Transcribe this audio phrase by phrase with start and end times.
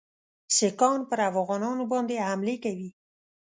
[0.55, 2.89] سیکهان پر افغانانو باندي حملې کوي.